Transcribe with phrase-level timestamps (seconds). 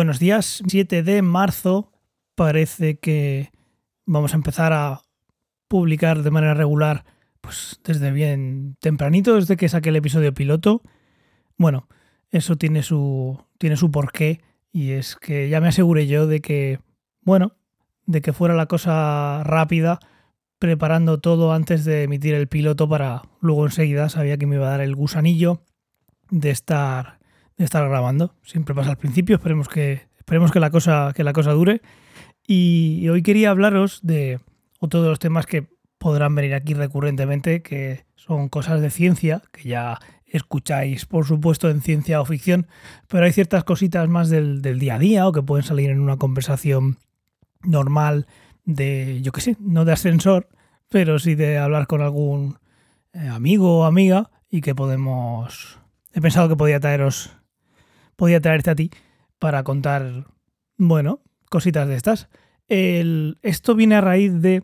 [0.00, 1.92] Buenos días, 7 de marzo.
[2.34, 3.50] Parece que
[4.06, 5.02] vamos a empezar a
[5.68, 7.04] publicar de manera regular
[7.42, 10.80] pues desde bien tempranito, desde que saqué el episodio piloto.
[11.58, 11.86] Bueno,
[12.30, 14.40] eso tiene su, tiene su porqué
[14.72, 16.80] y es que ya me aseguré yo de que,
[17.20, 17.58] bueno,
[18.06, 20.00] de que fuera la cosa rápida,
[20.58, 24.70] preparando todo antes de emitir el piloto para luego enseguida sabía que me iba a
[24.70, 25.60] dar el gusanillo
[26.30, 27.19] de estar
[27.64, 28.34] estar grabando.
[28.42, 31.82] Siempre pasa al principio, esperemos que esperemos que la cosa que la cosa dure.
[32.46, 34.40] Y hoy quería hablaros de
[34.78, 35.68] otro de los temas que
[35.98, 41.82] podrán venir aquí recurrentemente, que son cosas de ciencia, que ya escucháis, por supuesto, en
[41.82, 42.66] ciencia o ficción,
[43.08, 46.16] pero hay ciertas cositas más del, día a día o que pueden salir en una
[46.16, 46.98] conversación
[47.62, 48.26] normal
[48.64, 50.48] de, yo qué sé, no de ascensor,
[50.88, 52.58] pero sí de hablar con algún
[53.12, 55.78] eh, amigo o amiga y que podemos...
[56.12, 57.36] He pensado que podía traeros,
[58.20, 58.90] podía traerte a ti
[59.38, 60.26] para contar,
[60.76, 62.28] bueno, cositas de estas.
[62.68, 64.62] El, esto viene a raíz de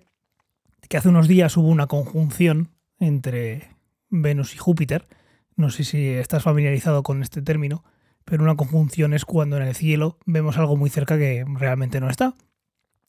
[0.91, 3.71] que hace unos días hubo una conjunción entre
[4.11, 5.09] Venus y Júpiter.
[5.55, 7.83] No sé si estás familiarizado con este término,
[8.27, 12.11] pero una conjunción es cuando en el cielo vemos algo muy cerca que realmente no
[12.11, 12.35] está.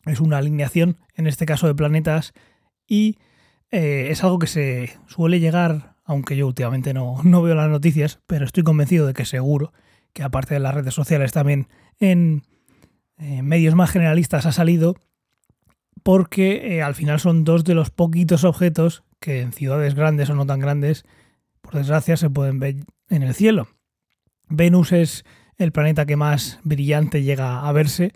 [0.05, 2.31] Es una alineación, en este caso de planetas,
[2.87, 3.17] y
[3.69, 8.21] eh, es algo que se suele llegar, aunque yo últimamente no, no veo las noticias,
[8.27, 9.73] pero estoy convencido de que seguro
[10.17, 11.67] que aparte de las redes sociales también
[11.99, 12.41] en
[13.43, 14.95] medios más generalistas ha salido
[16.01, 20.35] porque eh, al final son dos de los poquitos objetos que en ciudades grandes o
[20.35, 21.05] no tan grandes,
[21.61, 22.77] por desgracia, se pueden ver
[23.09, 23.67] en el cielo.
[24.47, 25.25] Venus es
[25.57, 28.13] el planeta que más brillante llega a verse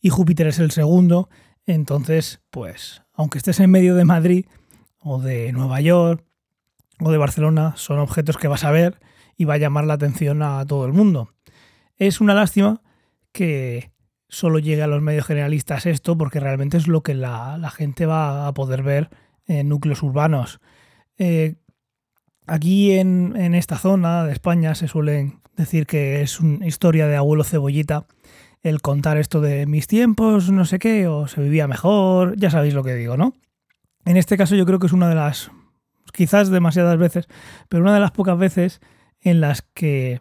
[0.00, 1.30] y Júpiter es el segundo.
[1.64, 4.46] Entonces, pues, aunque estés en medio de Madrid
[4.98, 6.24] o de Nueva York
[7.00, 8.98] o de Barcelona, son objetos que vas a ver
[9.36, 11.30] y va a llamar la atención a todo el mundo.
[11.98, 12.80] Es una lástima
[13.32, 13.92] que
[14.28, 18.46] solo llegue a los medios generalistas esto, porque realmente es lo que la, gente va
[18.46, 19.10] a poder ver
[19.46, 20.60] en núcleos urbanos.
[21.16, 21.56] Eh,
[22.46, 27.44] aquí en, esta zona de España se suele decir que es una historia de abuelo
[27.44, 28.06] cebollita
[28.62, 32.74] el contar esto de mis tiempos, no sé qué, o se vivía mejor, ya sabéis
[32.74, 33.34] lo que digo, ¿no?
[34.04, 35.50] En este caso yo creo que es una de las,
[36.12, 37.28] quizás demasiadas veces,
[37.68, 38.80] pero una de las pocas veces
[39.20, 40.20] en las que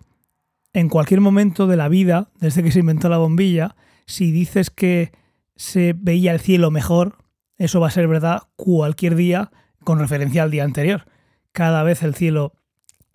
[0.77, 5.11] en cualquier momento de la vida, desde que se inventó la bombilla, si dices que
[5.55, 7.17] se veía el cielo mejor,
[7.57, 9.49] eso va a ser verdad cualquier día
[9.83, 11.05] con referencia al día anterior.
[11.51, 12.53] Cada vez el cielo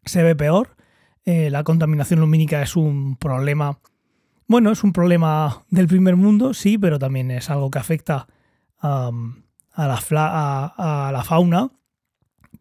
[0.04, 0.74] se ve peor,
[1.24, 3.78] eh, la contaminación lumínica es un problema,
[4.48, 8.26] bueno, es un problema del primer mundo, sí, pero también es algo que afecta
[8.80, 9.12] a,
[9.76, 11.70] la a la fauna,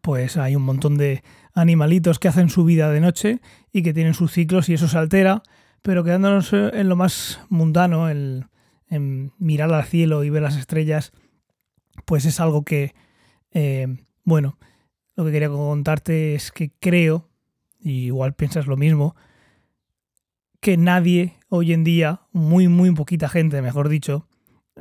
[0.02, 1.22] pues hay un montón de
[1.54, 3.40] animalitos que hacen su vida de noche
[3.72, 5.42] y que tienen sus ciclos y eso se altera
[5.82, 8.48] pero quedándonos en lo más mundano, en,
[9.38, 11.12] mirar al cielo y ver las estrellas,
[12.04, 12.94] pues es algo que,
[13.50, 13.88] eh,
[14.22, 14.58] bueno,
[15.16, 17.28] lo que quería contarte es que creo,
[17.80, 19.16] y igual piensas lo mismo,
[20.60, 24.28] que nadie hoy en día, muy, muy poquita gente, mejor dicho,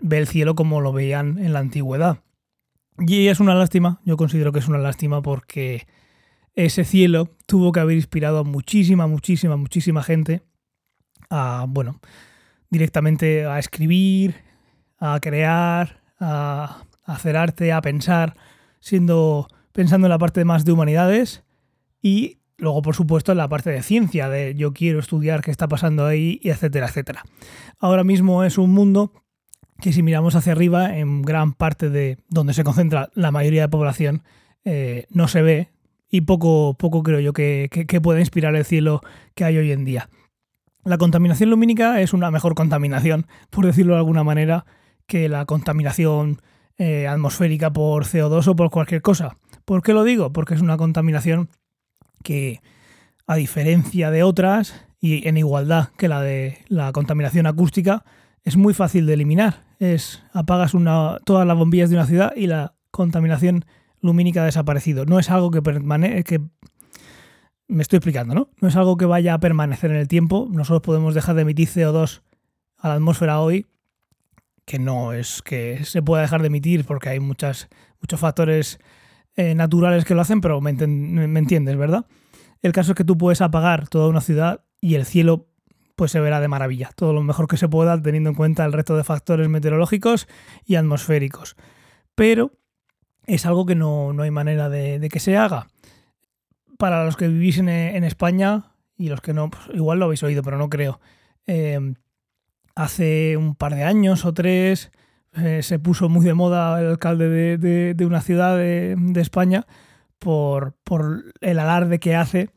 [0.02, 2.20] ve el cielo como lo veían en la antigüedad.
[3.08, 5.88] Y es una lástima, yo considero que es una lástima porque
[6.54, 10.44] ese cielo tuvo que haber inspirado a muchísima, muchísima, muchísima gente
[11.30, 12.00] a, bueno,
[12.70, 14.36] directamente a escribir,
[15.00, 18.36] a crear, a hacer arte, a pensar,
[18.80, 21.44] siendo pensando en la parte más de humanidades
[22.04, 25.68] y luego, por supuesto, en la parte de ciencia, de yo quiero estudiar qué está
[25.68, 27.24] pasando ahí, y etcétera, etcétera.
[27.80, 29.24] Ahora mismo es un mundo
[29.82, 33.70] que si miramos hacia arriba, en gran parte de donde se concentra la mayoría de
[33.70, 34.24] población,
[34.64, 35.70] eh, no se ve
[36.10, 39.02] y poco, poco creo yo que, que pueda inspirar el cielo
[39.34, 40.10] que hay hoy en día.
[40.84, 44.66] La contaminación lumínica es una mejor contaminación, por decirlo de alguna manera,
[45.08, 46.42] que la contaminación
[46.78, 49.38] eh, atmosférica por CO2 o por cualquier cosa.
[49.66, 50.34] ¿Por qué lo digo?
[50.34, 51.50] Porque es una contaminación
[52.24, 52.62] que,
[53.28, 58.04] a diferencia de otras, y en igualdad que la de la contaminación acústica,
[58.44, 59.71] es muy fácil de eliminar.
[59.82, 63.66] Es apagas una, todas las bombillas de una ciudad y la contaminación
[64.00, 65.06] lumínica ha desaparecido.
[65.06, 66.40] No es algo que, permane que
[67.68, 68.52] me estoy explicando, ¿no?
[68.62, 70.48] No es algo que vaya a permanecer en el tiempo.
[70.52, 72.22] Nosotros podemos dejar de emitir CO2
[72.78, 73.66] a la atmósfera hoy,
[74.66, 77.68] que no es que se pueda dejar de emitir porque hay muchos
[78.18, 78.78] factores
[79.36, 82.06] eh, naturales que lo hacen, pero me, me, entiendes, ¿verdad?
[82.62, 85.48] El caso es que tú puedes apagar toda una ciudad y el cielo
[86.02, 88.74] pues se verá de maravilla, todo lo mejor que se pueda teniendo en cuenta el
[88.74, 90.28] resto de factores meteorológicos
[90.66, 91.56] y atmosféricos.
[92.16, 92.54] Pero
[93.28, 95.68] es algo que no, hay manera de que se haga
[96.82, 100.42] para los que vivís en, España y los que no, pues igual lo habéis oído,
[100.42, 101.00] pero no creo.
[101.46, 101.94] Em,
[102.74, 104.92] hace un par de años o tres
[105.34, 109.68] eh, se puso muy de moda el alcalde de, una ciudad de, España
[110.18, 110.74] por,
[111.42, 112.50] el alarde que hace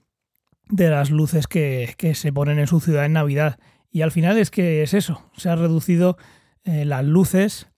[0.69, 3.59] de las luces que, se ponen en su ciudad en Navidad.
[3.91, 6.17] Y al final es que es eso, se han reducido
[6.65, 7.69] eh, las luces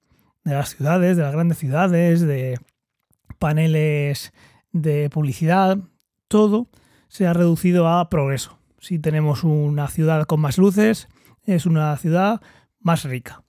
[0.44, 2.58] de las ciudades, de las grandes ciudades, de
[3.38, 4.32] paneles
[4.72, 5.78] de publicidad,
[6.28, 6.68] todo
[7.08, 8.58] se ha reducido a progreso.
[8.78, 11.08] Si tenemos una ciudad con más luces,
[11.44, 12.40] es una ciudad
[12.80, 13.42] más rica.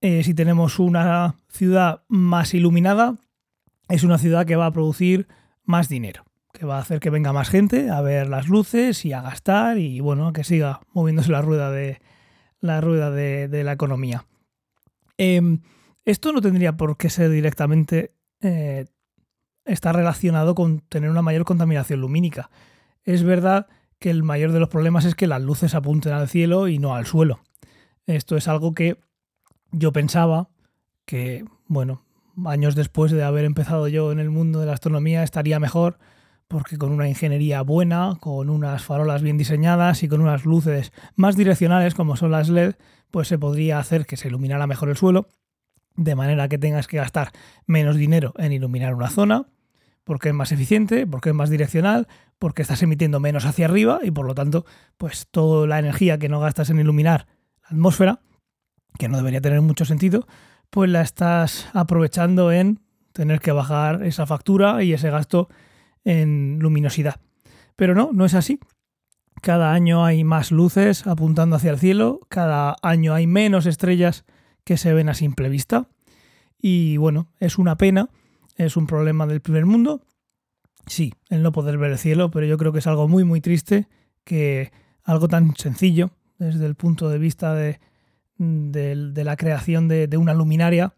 [0.00, 3.16] Eh, si tenemos una ciudad más iluminada,
[3.88, 5.26] es una ciudad que va a producir
[5.64, 6.24] más dinero,
[6.56, 9.78] que va a hacer que venga más gente a ver las luces y a gastar
[9.78, 12.00] y bueno, que siga moviéndose la rueda de
[12.60, 14.24] la rueda de, la economía.
[15.18, 15.60] Em,
[16.04, 18.86] esto no tendría por qué ser directamente eh,
[19.64, 22.50] relacionado con tener una mayor contaminación lumínica.
[23.04, 23.66] Es verdad
[23.98, 26.94] que el mayor de los problemas es que las luces apunten al cielo y no
[26.94, 27.40] al suelo.
[28.06, 28.98] Esto es algo que
[29.72, 30.48] yo pensaba
[31.04, 32.02] que, bueno,
[32.46, 35.98] años después de haber empezado yo en el mundo de la astronomía estaría mejor
[36.48, 41.36] porque con una ingeniería buena, con unas farolas bien diseñadas y con unas luces más
[41.36, 42.74] direccionales como son las LED,
[43.10, 45.28] pues se podría hacer que se iluminara mejor el suelo,
[45.96, 47.32] de manera que tengas que gastar
[47.66, 49.46] menos dinero en iluminar una zona,
[50.04, 52.06] porque es más eficiente, porque es más direccional,
[52.38, 54.66] porque estás emitiendo menos hacia arriba y por lo tanto,
[54.98, 57.26] pues toda la energía que no gastas en iluminar
[57.62, 58.20] la atmósfera,
[58.98, 60.26] que no debería tener mucho sentido,
[60.70, 62.80] pues la estás aprovechando en
[63.12, 65.48] tener que bajar esa factura y ese gasto
[66.06, 67.20] en luminosidad.
[67.76, 68.58] Pero no, no es así.
[69.42, 74.24] Cada año hay más luces apuntando hacia el cielo, cada año hay menos estrellas
[74.64, 75.90] que se ven a simple vista.
[76.58, 78.08] Y bueno, es una pena
[78.56, 80.02] es un problema del primer mundo.
[80.86, 83.40] Sí, el no poder ver el cielo, pero yo creo que es algo muy, muy
[83.40, 83.88] triste
[84.24, 84.72] que
[85.04, 87.78] algo tan sencillo desde el punto de vista de,
[88.38, 90.94] la creación de, una luminaria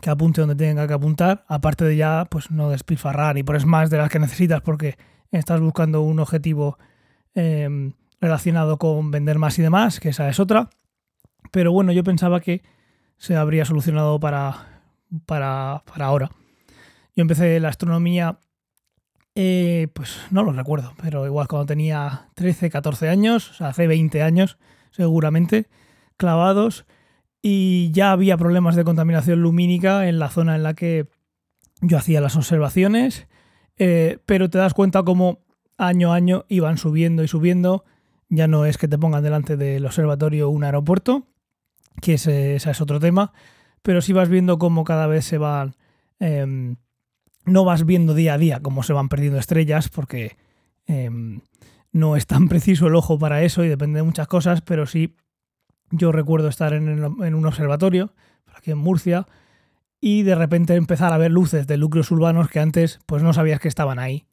[0.00, 3.90] que apunte donde tenga que apuntar, aparte de ya pues no despilfarrar y pones más
[3.90, 4.96] de las que necesitas porque
[5.30, 6.78] estás buscando un objetivo
[7.34, 10.70] em, relacionado con vender más y demás, que esa es otra.
[11.50, 12.62] Pero bueno, yo pensaba que
[13.16, 14.82] se habría solucionado para,
[15.26, 16.30] para, para ahora.
[17.14, 18.38] Yo empecé la astronomía,
[19.34, 23.86] eh, pues no lo recuerdo, pero igual cuando tenía 13, 14 años, o sea, hace
[23.86, 24.58] 20 años
[24.90, 25.68] seguramente,
[26.16, 26.86] clavados,
[27.48, 31.06] y ya había problemas de contaminación lumínica en la zona en la que
[31.80, 33.28] yo hacía las observaciones,
[33.76, 35.44] eh, pero te das cuenta como
[35.78, 37.84] año a año iban subiendo y subiendo,
[38.28, 41.28] ya no es que te pongan delante del observatorio un aeropuerto,
[42.02, 43.32] que ese, es otro tema,
[43.80, 45.76] pero sí vas viendo cómo cada vez se van...
[46.18, 46.78] Em,
[47.44, 50.36] no vas viendo día a día cómo se van perdiendo estrellas porque
[50.88, 51.42] em,
[51.92, 55.14] no es tan preciso el ojo para eso y depende de muchas cosas, pero sí
[55.90, 58.12] yo recuerdo estar en, un observatorio,
[58.54, 59.26] aquí en Murcia,
[60.00, 63.60] y de repente empezar a ver luces de núcleos urbanos que antes pues no sabías
[63.60, 64.26] que estaban ahí.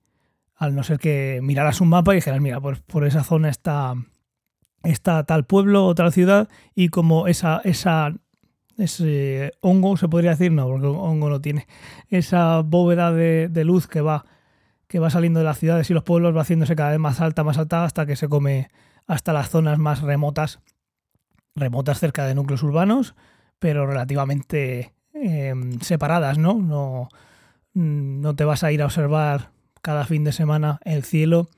[0.56, 3.96] Al no ser que miraras un mapa y dijeras, mira, pues por esa zona está,
[4.84, 8.14] está tal pueblo o tal ciudad, y como esa, esa
[8.78, 11.68] ese hongo, se podría decir, no, porque hongo no tiene,
[12.10, 14.26] esa bóveda de, luz que va,
[14.88, 17.44] que va saliendo de las ciudades y los pueblos va haciéndose cada vez más alta,
[17.44, 18.70] más alta, hasta que se come
[19.06, 20.60] hasta las zonas más remotas,
[21.56, 23.16] remotas cerca de núcleos urbanos,
[23.60, 26.56] pero relativamente em, separadas, ¿no?
[26.56, 27.10] ¿no?
[27.74, 31.50] No te vas a ir a observar cada fin de semana el cielo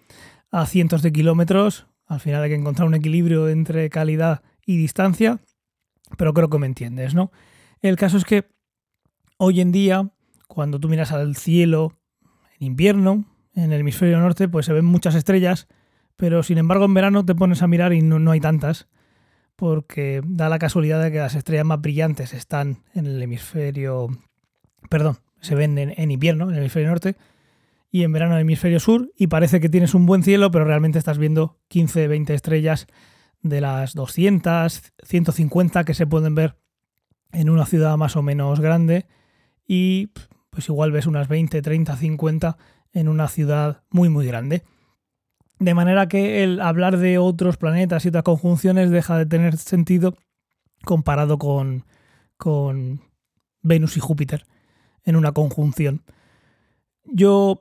[0.52, 1.88] a cientos de kilómetros.
[2.08, 5.40] Al final hay que encontrar un equilibrio entre calidad y distancia
[6.18, 7.32] pero creo que me entiendes, ¿no?
[7.82, 8.46] El caso es que
[9.38, 10.12] hoy en día,
[10.48, 11.98] cuando tú miras al cielo
[12.60, 15.68] en invierno, en el hemisferio norte, pues se ven muchas estrellas,
[16.16, 18.88] pero sin embargo en verano te pones a mirar y no, hay tantas,
[19.56, 24.10] porque da la casualidad de que las estrellas más brillantes están en el hemisferio,
[24.90, 27.16] perdón, se ven en, en invierno, en el hemisferio norte,
[27.92, 30.66] y en verano en el hemisferio sur, y parece que tienes un buen cielo, pero
[30.66, 32.88] realmente estás viendo 15, 20 estrellas
[33.42, 36.58] de las 200, 150 que se pueden ver
[37.32, 39.06] en una ciudad más o menos grande
[39.68, 40.10] y
[40.50, 42.58] pues igual ves unas 20, 30, 50
[42.94, 44.64] en una ciudad muy muy grande.
[45.60, 50.16] De manera que el hablar de otros planetas y otras conjunciones deja de tener sentido
[50.84, 51.86] comparado con,
[52.38, 53.02] con
[53.62, 54.46] Venus y Júpiter
[55.04, 56.04] en una conjunción.
[57.06, 57.60] Yo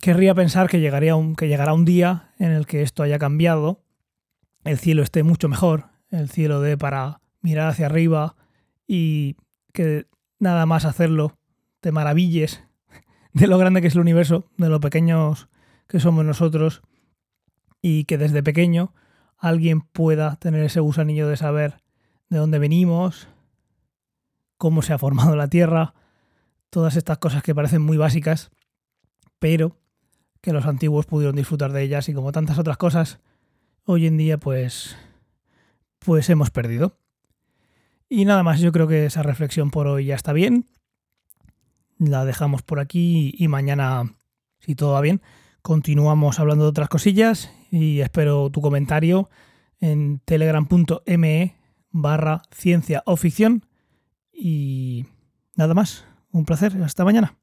[0.00, 3.82] querría pensar que, llegaría un, que llegará un día en el que esto haya cambiado
[4.64, 8.36] el cielo esté mucho mejor, el cielo dé para mirar hacia arriba
[8.86, 9.36] y
[9.72, 10.06] que
[10.38, 11.36] nada más hacerlo
[11.80, 12.62] te maravilles
[13.32, 15.48] de lo grande que es el universo, de lo pequeños
[15.88, 16.82] que somos nosotros
[17.82, 18.94] y que desde pequeño
[19.36, 21.82] alguien pueda tener ese gusanillo de saber
[22.30, 23.28] de dónde venimos,
[24.56, 25.94] cómo se ha formado la Tierra,
[26.70, 28.50] todas estas cosas que parecen muy básicas,
[29.38, 29.76] pero
[30.40, 33.18] que los antiguos pudieron disfrutar de ellas y como tantas otras cosas,
[33.84, 34.96] hoy en día pues
[35.98, 36.96] pues hemos perdido.
[38.08, 40.66] Y nada más, yo creo que esa reflexión por hoy ya está bien.
[41.98, 44.14] La dejamos por aquí y mañana,
[44.60, 45.22] si todo va bien,
[45.62, 49.30] continuamos hablando de otras cosillas y espero tu comentario
[49.80, 51.56] en telegram.me
[51.90, 53.66] barra ciencia o ficción.
[54.32, 55.06] Y
[55.56, 57.41] nada más, un placer, hasta mañana.